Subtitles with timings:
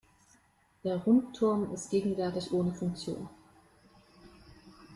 [0.83, 3.29] Der Rundturm ist gegenwärtig ohne Funktion.